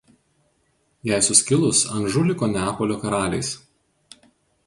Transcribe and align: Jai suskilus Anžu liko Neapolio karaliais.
Jai 1.09 1.19
suskilus 1.27 1.83
Anžu 1.97 2.25
liko 2.29 2.49
Neapolio 2.55 2.97
karaliais. 3.05 3.51